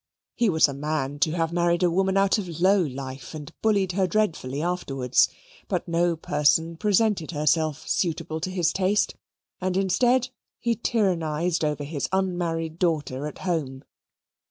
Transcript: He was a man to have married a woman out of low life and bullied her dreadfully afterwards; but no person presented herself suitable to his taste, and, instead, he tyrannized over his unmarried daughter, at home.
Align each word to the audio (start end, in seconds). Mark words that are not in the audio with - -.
He 0.33 0.49
was 0.49 0.67
a 0.67 0.73
man 0.73 1.19
to 1.19 1.31
have 1.33 1.53
married 1.53 1.83
a 1.83 1.91
woman 1.91 2.17
out 2.17 2.39
of 2.39 2.59
low 2.59 2.79
life 2.81 3.35
and 3.35 3.53
bullied 3.61 3.91
her 3.91 4.07
dreadfully 4.07 4.59
afterwards; 4.59 5.29
but 5.67 5.87
no 5.87 6.15
person 6.15 6.75
presented 6.75 7.29
herself 7.29 7.87
suitable 7.87 8.39
to 8.39 8.49
his 8.49 8.73
taste, 8.73 9.13
and, 9.59 9.77
instead, 9.77 10.29
he 10.57 10.73
tyrannized 10.75 11.63
over 11.63 11.83
his 11.83 12.09
unmarried 12.11 12.79
daughter, 12.79 13.27
at 13.27 13.37
home. 13.45 13.83